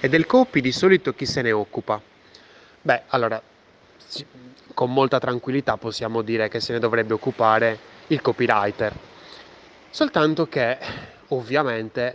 E 0.00 0.08
del 0.08 0.26
copy 0.26 0.60
di 0.60 0.70
solito 0.70 1.12
chi 1.12 1.26
se 1.26 1.42
ne 1.42 1.50
occupa? 1.50 2.00
Beh, 2.82 3.02
allora, 3.08 3.42
con 4.72 4.92
molta 4.92 5.18
tranquillità 5.18 5.76
possiamo 5.76 6.22
dire 6.22 6.48
che 6.48 6.60
se 6.60 6.72
ne 6.72 6.78
dovrebbe 6.78 7.14
occupare 7.14 7.76
il 8.06 8.20
copywriter. 8.20 8.94
Soltanto 9.90 10.46
che 10.46 10.78
ovviamente 11.28 12.14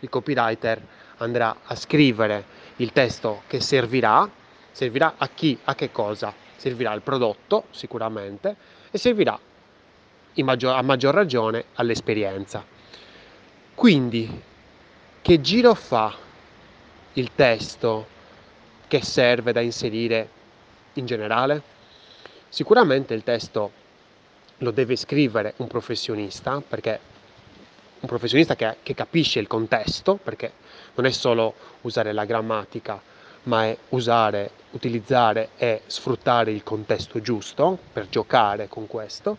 il 0.00 0.08
copywriter 0.08 0.82
andrà 1.18 1.58
a 1.62 1.76
scrivere 1.76 2.44
il 2.76 2.90
testo 2.90 3.42
che 3.46 3.60
servirà, 3.60 4.28
servirà 4.72 5.14
a 5.16 5.28
chi, 5.28 5.56
a 5.64 5.76
che 5.76 5.92
cosa? 5.92 6.34
Servirà 6.56 6.90
al 6.90 7.02
prodotto 7.02 7.66
sicuramente 7.70 8.56
e 8.90 8.98
servirà 8.98 9.38
maggior, 10.34 10.74
a 10.74 10.82
maggior 10.82 11.14
ragione 11.14 11.66
all'esperienza. 11.74 12.64
Quindi, 13.72 14.42
che 15.22 15.40
giro 15.40 15.74
fa 15.74 16.28
il 17.14 17.30
testo 17.34 18.06
che 18.86 19.02
serve 19.02 19.52
da 19.52 19.60
inserire 19.60 20.28
in 20.94 21.06
generale? 21.06 21.62
Sicuramente 22.48 23.14
il 23.14 23.22
testo 23.22 23.72
lo 24.58 24.70
deve 24.70 24.96
scrivere 24.96 25.54
un 25.56 25.66
professionista, 25.66 26.60
perché 26.66 26.98
un 28.00 28.08
professionista 28.08 28.56
che, 28.56 28.76
che, 28.82 28.94
capisce 28.94 29.38
il 29.38 29.46
contesto, 29.46 30.16
perché 30.16 30.52
non 30.94 31.06
è 31.06 31.10
solo 31.10 31.54
usare 31.82 32.12
la 32.12 32.24
grammatica, 32.24 33.00
ma 33.44 33.64
è 33.64 33.76
usare, 33.90 34.50
utilizzare 34.72 35.50
e 35.56 35.82
sfruttare 35.86 36.50
il 36.50 36.62
contesto 36.62 37.20
giusto 37.20 37.78
per 37.92 38.08
giocare 38.08 38.68
con 38.68 38.86
questo. 38.86 39.38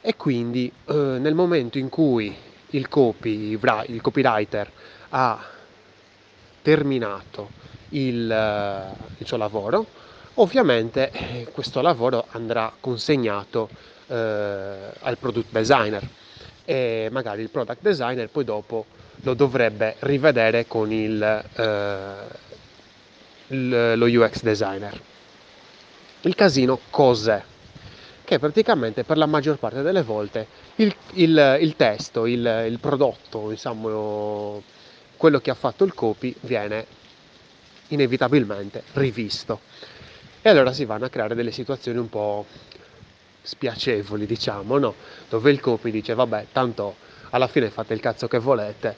E 0.00 0.16
quindi 0.16 0.72
eh, 0.86 0.92
nel 0.92 1.34
momento 1.34 1.78
in 1.78 1.88
cui 1.88 2.34
il, 2.70 2.88
copy, 2.88 3.58
il 3.86 4.00
copywriter 4.00 4.70
ha 5.10 5.44
terminato 6.62 7.50
il, 7.90 8.30
eh, 8.30 9.14
il 9.18 9.26
suo 9.26 9.36
lavoro, 9.36 9.86
ovviamente 10.34 11.10
eh, 11.10 11.48
questo 11.52 11.80
lavoro 11.80 12.26
andrà 12.30 12.72
consegnato 12.80 13.68
eh, 14.06 14.14
al 14.14 15.18
product 15.18 15.50
designer 15.50 16.08
e 16.64 17.08
magari 17.10 17.42
il 17.42 17.50
product 17.50 17.82
designer 17.82 18.28
poi 18.28 18.44
dopo 18.44 18.86
lo 19.22 19.34
dovrebbe 19.34 19.96
rivedere 20.00 20.66
con 20.66 20.90
il, 20.92 21.22
eh, 21.22 22.14
il, 23.48 23.92
lo 23.96 24.06
UX 24.06 24.42
designer. 24.42 25.00
Il 26.22 26.34
casino 26.34 26.78
cos'è? 26.90 27.42
Che 28.24 28.38
praticamente 28.38 29.04
per 29.04 29.18
la 29.18 29.26
maggior 29.26 29.58
parte 29.58 29.82
delle 29.82 30.02
volte 30.02 30.46
il, 30.76 30.94
il, 31.14 31.58
il 31.60 31.76
testo, 31.76 32.26
il, 32.26 32.78
prodotto, 32.80 33.48
diciamo, 33.50 34.62
quello 35.22 35.38
che 35.38 35.52
ha 35.52 35.54
fatto 35.54 35.84
il 35.84 35.94
copy 35.94 36.34
viene 36.40 36.84
inevitabilmente 37.90 38.82
rivisto. 38.94 39.60
E 40.42 40.48
allora 40.48 40.72
si 40.72 40.84
vanno 40.84 41.04
a 41.04 41.10
creare 41.10 41.36
delle 41.36 41.52
situazioni 41.52 41.98
un 41.98 42.08
po' 42.08 42.44
spiacevoli, 43.40 44.26
diciamo, 44.26 44.78
no? 44.78 44.96
Dove 45.28 45.52
il 45.52 45.60
copy 45.60 45.92
dice, 45.92 46.14
vabbè, 46.14 46.46
tanto 46.50 46.96
alla 47.30 47.46
fine 47.46 47.70
fate 47.70 47.94
il 47.94 48.00
cazzo 48.00 48.26
che 48.26 48.40
volete. 48.40 48.96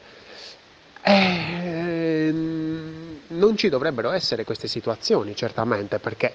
E 1.03 1.13
ehm, 1.13 3.19
non 3.27 3.59
ci 3.59 3.69
dovrebbero 3.69 4.11
essere 4.11 4.45
queste 4.45 4.67
situazioni, 4.67 5.37
certamente, 5.37 5.99
perché 5.99 6.35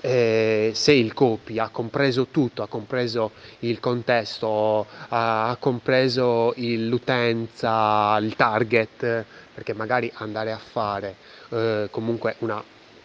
eh, 0.00 0.72
se 0.74 0.92
il 0.92 1.12
copy 1.12 1.58
ha 1.58 1.68
compreso 1.68 2.26
tutto, 2.30 2.62
ha 2.62 2.68
compreso 2.68 3.32
il 3.60 3.80
contesto, 3.80 4.86
ha, 5.08 5.56
compreso 5.60 6.52
il, 6.56 6.88
l'utenza, 6.88 8.16
il 8.20 8.34
target, 8.36 9.24
perché 9.52 9.74
magari 9.74 10.10
andare 10.14 10.52
a 10.52 10.58
fare 10.58 11.16
eh, 11.50 11.88
comunque 11.90 12.36
una 12.38 12.62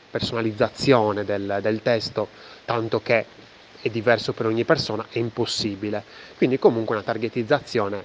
personalizzazione 0.10 1.26
del, 1.26 1.60
del 1.62 1.82
testo, 1.82 2.30
tanto 2.64 3.02
che 3.02 3.26
è 3.82 3.90
diverso 3.90 4.34
per 4.34 4.46
ogni 4.46 4.64
persona, 4.64 5.06
è 5.09 5.20
impossibile. 5.20 6.03
Quindi 6.38 6.58
comunque 6.58 6.96
una 6.96 7.03
targetizzazione 7.03 8.03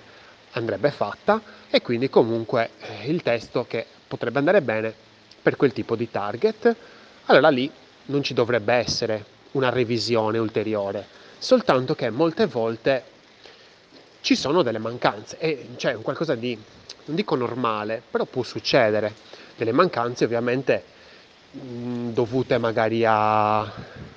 andrebbe 0.53 0.91
fatta 0.91 1.41
e 1.70 1.81
quindi 1.81 2.10
comunque 2.10 2.70
eh, 2.81 3.09
il 3.09 3.22
testo 3.22 3.64
che 3.69 3.87
potrebbe 4.09 4.38
andare 4.38 4.60
bene 4.60 4.93
per 5.41 5.56
quel 5.56 5.72
tipo 5.72 5.94
di 5.94 6.10
target, 6.10 6.75
allora 7.26 7.48
lì 7.48 7.70
non 8.10 8.22
ci 8.22 8.34
dovrebbe 8.34 8.75
essere 8.75 9.25
una 9.53 9.71
revisione 9.71 10.38
ulteriore, 10.38 11.06
soltanto 11.38 11.94
che 11.94 12.10
molte 12.10 12.47
volte 12.47 13.04
ci 14.21 14.37
sono 14.37 14.62
delle 14.62 14.78
mancanze 14.78 15.38
e 15.38 15.69
cioè 15.76 15.94
qualcosa 15.97 16.34
di, 16.34 16.59
non 17.06 17.16
dico 17.16 17.34
normale, 17.37 18.03
però 18.10 18.25
può 18.25 18.43
succedere, 18.43 19.15
delle 19.56 19.72
mancanze 19.72 20.25
ovviamente 20.25 20.84
mh, 21.53 22.10
dovute 22.10 22.59
magari 22.59 23.04
a 23.06 24.09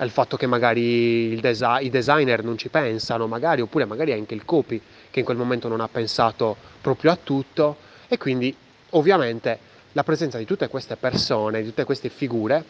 al 0.00 0.10
fatto 0.10 0.36
che 0.36 0.46
magari 0.46 1.40
desi- 1.40 1.64
i 1.80 1.90
designer 1.90 2.44
non 2.44 2.56
ci 2.56 2.68
pensano, 2.68 3.26
magari, 3.26 3.62
oppure 3.62 3.84
magari 3.84 4.12
anche 4.12 4.34
il 4.34 4.44
copy 4.44 4.80
che 5.10 5.18
in 5.18 5.24
quel 5.24 5.36
momento 5.36 5.66
non 5.66 5.80
ha 5.80 5.88
pensato 5.88 6.56
proprio 6.80 7.10
a 7.10 7.18
tutto. 7.20 7.76
E 8.06 8.16
quindi 8.16 8.54
ovviamente 8.90 9.58
la 9.92 10.04
presenza 10.04 10.38
di 10.38 10.44
tutte 10.44 10.68
queste 10.68 10.94
persone, 10.94 11.62
di 11.62 11.68
tutte 11.68 11.82
queste 11.82 12.08
figure 12.10 12.64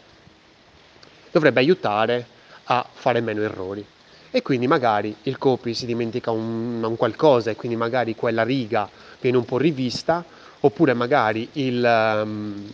dovrebbe 1.31 1.59
aiutare 1.59 2.25
a 2.65 2.85
fare 2.91 3.21
meno 3.21 3.41
errori. 3.41 3.85
E 4.31 4.41
quindi 4.41 4.67
magari 4.67 5.15
il 5.23 5.37
copy 5.37 5.73
si 5.73 5.85
dimentica 5.85 6.31
un, 6.31 6.83
un 6.83 6.95
qualcosa 6.95 7.49
e 7.49 7.55
quindi 7.55 7.75
magari 7.75 8.15
quella 8.15 8.43
riga 8.43 8.87
viene 9.19 9.37
un 9.37 9.45
po' 9.45 9.57
rivista, 9.57 10.23
oppure 10.61 10.93
magari 10.93 11.49
il, 11.53 11.83
um, 11.83 12.71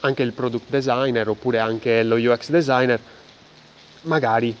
anche 0.00 0.22
il 0.22 0.32
product 0.32 0.70
designer 0.70 1.28
oppure 1.28 1.58
anche 1.58 2.02
lo 2.02 2.16
UX 2.16 2.50
designer 2.50 3.00
magari 4.02 4.56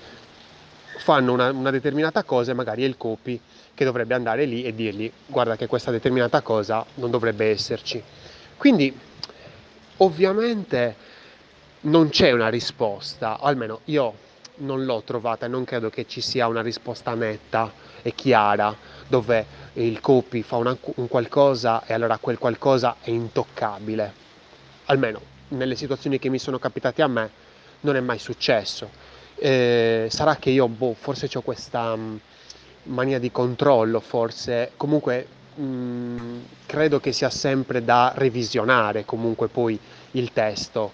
fanno 0.98 1.32
una, 1.32 1.50
una 1.50 1.70
determinata 1.70 2.22
cosa 2.24 2.50
e 2.50 2.54
magari 2.54 2.82
è 2.82 2.86
il 2.86 2.96
copy 2.96 3.40
che 3.72 3.84
dovrebbe 3.84 4.14
andare 4.14 4.44
lì 4.44 4.64
e 4.64 4.74
dirgli 4.74 5.10
guarda 5.26 5.56
che 5.56 5.66
questa 5.66 5.90
determinata 5.90 6.42
cosa 6.42 6.84
non 6.94 7.10
dovrebbe 7.10 7.46
esserci. 7.46 8.02
Quindi 8.56 8.94
ovviamente 9.98 11.08
non 11.82 12.10
c'è 12.10 12.30
una 12.32 12.48
risposta, 12.48 13.38
almeno 13.40 13.80
io 13.84 14.28
non 14.56 14.84
l'ho 14.84 15.02
trovata 15.02 15.46
e 15.46 15.48
non 15.48 15.64
credo 15.64 15.88
che 15.88 16.06
ci 16.06 16.20
sia 16.20 16.46
una 16.46 16.60
risposta 16.60 17.14
netta 17.14 17.72
e 18.02 18.14
chiara 18.14 18.76
dove 19.06 19.46
il 19.74 20.00
copy 20.00 20.42
fa 20.42 20.56
una, 20.56 20.76
un 20.96 21.08
qualcosa 21.08 21.84
e 21.86 21.94
allora 21.94 22.18
quel 22.18 22.38
qualcosa 22.38 22.96
è 23.00 23.10
intoccabile. 23.10 24.12
Almeno 24.86 25.20
nelle 25.48 25.74
situazioni 25.74 26.18
che 26.18 26.28
mi 26.28 26.38
sono 26.38 26.58
capitate 26.58 27.02
a 27.02 27.06
me 27.06 27.30
non 27.80 27.96
è 27.96 28.00
mai 28.00 28.18
successo. 28.18 28.90
Eh, 29.36 30.08
sarà 30.10 30.36
che 30.36 30.50
io 30.50 30.68
boh, 30.68 30.94
forse 30.94 31.30
ho 31.32 31.40
questa 31.40 31.96
mm, 31.96 32.16
mania 32.84 33.18
di 33.18 33.30
controllo, 33.32 34.00
forse 34.00 34.72
comunque 34.76 35.26
mh, 35.54 35.62
mm, 35.62 36.40
credo 36.66 37.00
che 37.00 37.12
sia 37.12 37.30
sempre 37.30 37.82
da 37.82 38.12
revisionare 38.14 39.06
comunque 39.06 39.48
poi 39.48 39.78
il 40.12 40.32
testo 40.32 40.92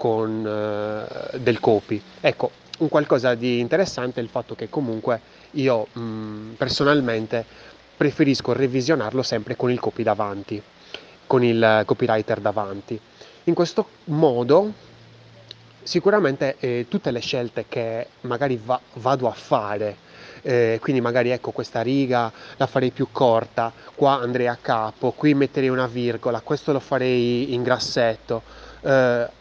con, 0.00 0.46
uh, 0.46 1.36
del 1.36 1.60
copy. 1.60 2.02
Ecco, 2.22 2.52
un 2.78 2.88
qualcosa 2.88 3.34
di 3.34 3.58
interessante 3.58 4.20
è 4.20 4.22
il 4.22 4.30
fatto 4.30 4.54
che 4.54 4.70
comunque 4.70 5.20
io 5.50 5.88
mh, 5.92 6.54
personalmente 6.56 7.44
preferisco 7.98 8.54
revisionarlo 8.54 9.22
sempre 9.22 9.56
con 9.56 9.70
il 9.70 9.78
copy 9.78 10.02
davanti, 10.02 10.62
con 11.26 11.44
il 11.44 11.82
copywriter 11.84 12.40
davanti. 12.40 12.98
In 13.44 13.52
questo 13.52 13.86
modo 14.04 14.72
sicuramente 15.82 16.56
eh, 16.60 16.86
tutte 16.88 17.10
le 17.10 17.20
scelte 17.20 17.66
che 17.68 18.06
magari 18.22 18.58
va, 18.64 18.80
vado 18.94 19.28
a 19.28 19.32
fare, 19.32 19.96
eh, 20.40 20.78
quindi 20.80 21.02
magari 21.02 21.28
ecco 21.28 21.50
questa 21.50 21.82
riga 21.82 22.32
la 22.56 22.66
farei 22.66 22.90
più 22.90 23.08
corta, 23.12 23.70
qua 23.94 24.18
andrei 24.18 24.46
a 24.46 24.56
capo, 24.58 25.10
qui 25.10 25.34
metterei 25.34 25.68
una 25.68 25.86
virgola, 25.86 26.40
questo 26.40 26.72
lo 26.72 26.80
farei 26.80 27.52
in 27.52 27.62
grassetto. 27.62 28.42
Eh, 28.80 29.38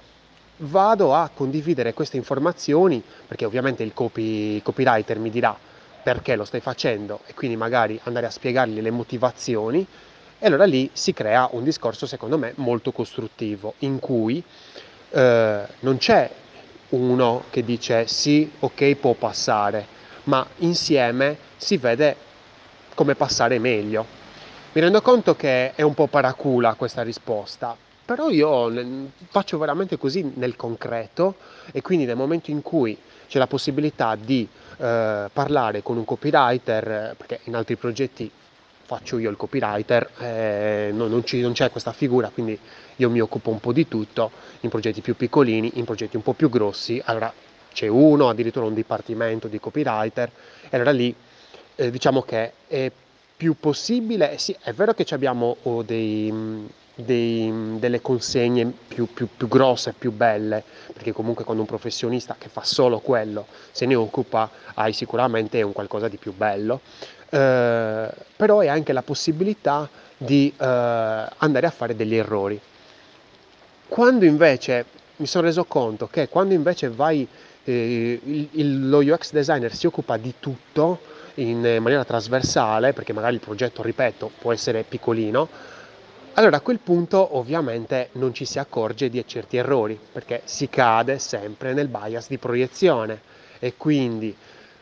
vado 0.59 1.13
a 1.13 1.29
condividere 1.33 1.93
queste 1.93 2.17
informazioni 2.17 3.03
perché 3.27 3.45
ovviamente 3.45 3.83
il, 3.83 3.93
copy, 3.93 4.61
copywriter 4.61 5.19
mi 5.19 5.29
dirà 5.29 5.57
perché 6.01 6.35
lo 6.35 6.45
stai 6.45 6.61
facendo 6.61 7.21
e 7.25 7.33
quindi 7.33 7.55
magari 7.55 7.99
andare 8.03 8.25
a 8.25 8.29
spiegargli 8.29 8.81
le 8.81 8.91
motivazioni 8.91 9.85
e 10.37 10.45
allora 10.45 10.65
lì 10.65 10.89
si 10.93 11.13
crea 11.13 11.49
un 11.51 11.63
discorso 11.63 12.05
secondo 12.05 12.37
me 12.37 12.53
molto 12.55 12.91
costruttivo 12.91 13.75
in 13.79 13.99
cui 13.99 14.43
eh, 15.11 15.67
non 15.79 15.97
c'è 15.97 16.29
uno 16.89 17.43
che 17.49 17.63
dice 17.63 18.07
sì, 18.07 18.49
ok, 18.59 18.95
può 18.95 19.13
passare, 19.13 19.85
ma 20.23 20.45
insieme 20.57 21.37
si 21.57 21.77
vede 21.77 22.15
come 22.95 23.15
passare 23.15 23.59
meglio. 23.59 24.05
Mi 24.71 24.81
rendo 24.81 25.01
conto 25.01 25.35
che 25.35 25.73
è 25.75 25.81
un 25.81 25.93
po' 25.93 26.07
paracula 26.07 26.75
questa 26.75 27.01
risposta, 27.01 27.75
però 28.09 28.31
io 28.31 28.73
faccio 29.27 29.59
veramente 29.59 29.99
così 29.99 30.31
nel 30.33 30.55
concreto 30.55 31.35
e 31.71 31.83
quindi 31.83 32.05
nel 32.05 32.15
momento 32.15 32.49
in 32.49 32.63
cui 32.63 32.97
c'è 33.27 33.37
la 33.37 33.45
possibilità 33.45 34.15
di 34.15 34.47
eh, 34.77 35.29
parlare 35.31 35.83
con 35.83 35.95
un 35.95 36.05
copywriter, 36.05 37.13
perché 37.15 37.41
in 37.43 37.55
altri 37.55 37.75
progetti 37.75 38.31
faccio 38.85 39.19
io 39.19 39.29
il 39.29 39.37
copywriter, 39.37 40.09
eh, 40.17 40.89
non, 40.91 41.11
non, 41.11 41.23
ci, 41.23 41.39
non, 41.39 41.53
c'è 41.53 41.69
questa 41.69 41.91
figura, 41.91 42.31
quindi 42.33 42.57
io 42.95 43.11
mi 43.11 43.19
occupo 43.19 43.51
un 43.51 43.59
po' 43.59 43.73
di 43.73 43.87
tutto, 43.87 44.31
in 44.61 44.71
progetti 44.71 45.01
più 45.01 45.15
piccolini, 45.15 45.73
in 45.75 45.85
progetti 45.85 46.15
un 46.15 46.23
po' 46.23 46.33
più 46.33 46.49
grossi, 46.49 46.99
allora 47.05 47.31
c'è 47.71 47.85
uno, 47.85 48.27
addirittura 48.27 48.65
un 48.65 48.73
dipartimento 48.73 49.47
di 49.47 49.59
copywriter, 49.59 50.31
e 50.67 50.75
allora 50.75 50.89
lì 50.89 51.13
eh, 51.75 51.91
diciamo 51.91 52.23
che 52.23 52.53
è 52.65 52.91
più 53.37 53.55
possibile, 53.59 54.39
sì, 54.39 54.57
è 54.59 54.73
vero 54.73 54.95
che 54.95 55.05
abbiamo 55.13 55.57
oh, 55.61 55.83
dei, 55.83 56.67
dei, 57.03 57.77
delle 57.79 58.01
consegne 58.01 58.71
più, 58.87 59.11
più, 59.11 59.27
più, 59.35 59.47
grosse, 59.47 59.93
più 59.97 60.11
belle, 60.11 60.63
perché 60.93 61.11
comunque 61.11 61.43
con 61.43 61.57
un 61.57 61.65
professionista 61.65 62.35
che 62.37 62.49
fa 62.49 62.63
solo 62.63 62.99
quello 62.99 63.47
se 63.71 63.85
ne 63.85 63.95
occupa, 63.95 64.49
hai 64.75 64.93
sicuramente 64.93 65.61
un 65.61 65.71
qualcosa 65.73 66.07
di 66.07 66.17
più 66.17 66.33
bello, 66.33 66.81
eh, 67.29 68.09
però 68.35 68.59
è 68.59 68.67
anche 68.67 68.93
la 68.93 69.01
possibilità 69.01 69.87
di 70.17 70.53
eh, 70.57 70.65
andare 70.65 71.65
a 71.65 71.71
fare 71.71 71.95
degli 71.95 72.15
errori. 72.15 72.59
Quando 73.87 74.25
invece 74.25 74.85
mi 75.17 75.25
sono 75.25 75.45
reso 75.45 75.65
conto 75.65 76.07
che 76.07 76.29
quando 76.29 76.53
invece 76.53 76.89
vai, 76.89 77.27
eh, 77.63 78.19
il, 78.23 78.47
il, 78.51 78.89
lo 78.89 78.99
UX 78.99 79.31
designer 79.31 79.73
si 79.73 79.87
occupa 79.87 80.17
di 80.17 80.35
tutto, 80.39 80.99
in 81.35 81.61
maniera 81.61 82.03
trasversale, 82.03 82.91
perché 82.91 83.13
magari 83.13 83.35
il 83.35 83.39
progetto, 83.39 83.81
ripeto, 83.81 84.31
può 84.39 84.51
essere 84.51 84.83
piccolino, 84.83 85.47
allora 86.39 86.55
a 86.55 86.61
quel 86.61 86.79
punto 86.79 87.35
ovviamente 87.37 88.11
non 88.13 88.33
ci 88.33 88.45
si 88.45 88.59
accorge 88.59 89.09
di 89.09 89.21
certi 89.27 89.57
errori, 89.57 89.99
perché 90.09 90.41
si 90.45 90.69
cade 90.69 91.19
sempre 91.19 91.73
nel 91.73 91.89
bias 91.89 92.29
di 92.29 92.37
proiezione 92.37 93.19
e 93.59 93.73
quindi 93.75 94.33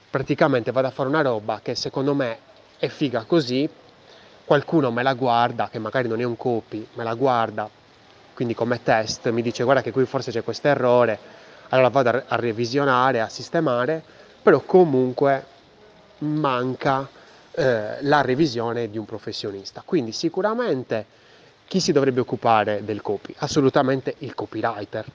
praticamente 0.08 0.72
vado 0.72 0.86
a 0.86 0.92
fare 0.92 1.10
una 1.10 1.22
roba 1.22 1.60
che 1.64 1.74
secondo 1.74 2.14
me 2.14 2.38
è 2.78 2.88
figa 2.90 3.24
così, 3.24 3.68
qualcuno 4.46 4.92
me 4.92 5.02
la 5.02 5.16
guarda, 5.16 5.68
che 5.72 5.80
magari 5.80 6.08
non 6.08 6.22
è 6.22 6.24
un 6.24 6.38
copy, 6.38 6.90
me 6.94 7.04
la 7.04 7.16
guarda, 7.16 7.68
quindi 8.36 8.54
come 8.54 8.84
test 8.84 9.28
mi 9.32 9.42
dice 9.42 9.64
guarda 9.64 9.82
che 9.82 9.90
qui 9.90 10.06
forse 10.06 10.30
c'è 10.30 10.44
questo 10.44 10.68
errore, 10.68 11.18
allora 11.70 11.90
vado 11.90 12.24
a, 12.28 12.36
revisionare, 12.36 13.20
a 13.20 13.30
sistemare, 13.30 14.04
però 14.44 14.60
comunque 14.62 15.44
manca 16.20 17.10
eh, 17.50 17.98
la 18.02 18.22
revisione 18.22 18.92
di 18.92 19.00
un 19.00 19.06
professionista. 19.06 19.82
Quindi 19.84 20.12
sicuramente 20.12 21.26
chi 21.68 21.80
si 21.80 21.92
dovrebbe 21.92 22.22
occupare 22.22 22.84
del 22.84 23.02
copy? 23.02 23.34
Assolutamente 23.38 24.16
il 24.20 24.34
copywriter. 24.34 25.06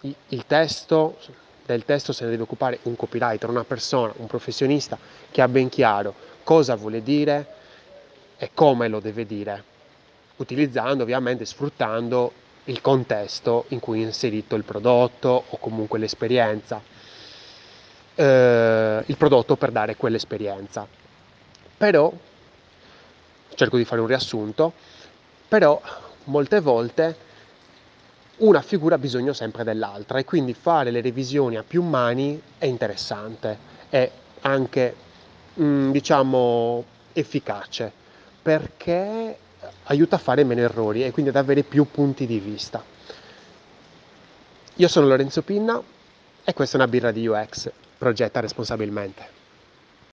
Il, 0.00 0.14
il 0.28 0.46
testo, 0.46 1.18
del 1.66 1.84
testo 1.84 2.12
se 2.12 2.24
ne 2.24 2.30
deve 2.30 2.42
occupare 2.42 2.78
un 2.82 2.96
copywriter, 2.96 3.48
una 3.48 3.64
persona, 3.64 4.12
un 4.16 4.26
professionista 4.26 4.98
che 5.30 5.42
ha 5.42 5.48
ben 5.48 5.68
chiaro 5.68 6.14
cosa 6.44 6.74
vuole 6.74 7.02
dire 7.02 7.46
e 8.36 8.50
come 8.52 8.88
lo 8.88 9.00
deve 9.00 9.24
dire, 9.26 9.64
utilizzando 10.36 11.02
ovviamente, 11.02 11.44
sfruttando 11.44 12.32
il 12.64 12.80
contesto 12.80 13.64
in 13.68 13.80
cui 13.80 14.02
è 14.02 14.04
inserito 14.04 14.54
il 14.54 14.64
prodotto 14.64 15.44
o 15.48 15.56
comunque 15.58 15.98
l'esperienza 15.98 16.80
eh, 18.14 19.02
il 19.04 19.16
prodotto 19.16 19.56
per 19.56 19.70
dare 19.70 19.96
quell'esperienza. 19.96 20.86
Però, 21.76 22.12
cerco 23.54 23.76
di 23.76 23.84
fare 23.84 24.00
un 24.00 24.06
riassunto, 24.06 24.72
però 25.48 25.80
molte 26.24 26.60
volte 26.60 27.16
una 28.36 28.62
figura 28.62 28.96
ha 28.96 28.98
bisogno 28.98 29.32
sempre 29.32 29.62
dell'altra 29.64 30.18
e 30.18 30.24
quindi 30.24 30.54
fare 30.54 30.90
le 30.90 31.00
revisioni 31.00 31.56
a 31.56 31.62
più 31.62 31.82
mani 31.82 32.40
è 32.58 32.66
interessante, 32.66 33.56
è 33.88 34.10
anche 34.40 34.94
mm, 35.60 35.90
diciamo 35.90 36.84
efficace 37.12 37.92
perché 38.42 39.38
aiuta 39.84 40.16
a 40.16 40.18
fare 40.18 40.44
meno 40.44 40.60
errori 40.60 41.04
e 41.04 41.10
quindi 41.12 41.30
ad 41.30 41.36
avere 41.36 41.62
più 41.62 41.86
punti 41.90 42.26
di 42.26 42.38
vista. 42.38 42.82
Io 44.76 44.88
sono 44.88 45.06
Lorenzo 45.06 45.42
Pinna 45.42 45.80
e 46.42 46.52
questa 46.52 46.76
è 46.76 46.80
una 46.80 46.90
birra 46.90 47.12
di 47.12 47.26
UX 47.26 47.70
progetta 47.96 48.40
responsabilmente. 48.40 49.43